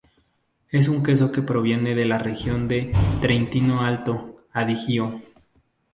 Es 0.71 0.87
un 0.87 1.03
queso 1.03 1.31
que 1.31 1.43
proviene 1.43 1.93
de 1.93 2.05
la 2.05 2.17
región 2.17 2.67
de 2.67 2.91
Trentino-Alto 3.21 4.41
Adigio. 4.51 5.21